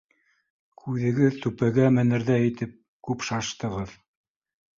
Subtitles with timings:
[0.83, 2.75] —Күҙегеҙ түпәгә менерҙәй итеп
[3.11, 3.95] күп шаштығыҙ!